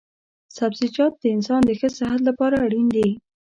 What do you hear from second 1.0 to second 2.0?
د انسان د ښه